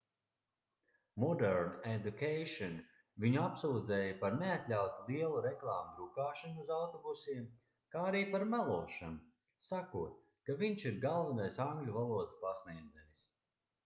[1.23, 2.71] modern education
[3.25, 7.45] viņu apsūdzēja par neatļautu lielu reklāmu drukāšanu uz autobusiem
[7.97, 10.19] kā arī par melošanu sakot
[10.49, 13.15] ka viņš ir galvenais angļu valodas pasniedzējs